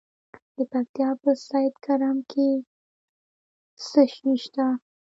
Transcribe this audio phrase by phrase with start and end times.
[0.55, 2.49] د پکتیا په سید کرم کې
[3.87, 4.67] څه شی شته؟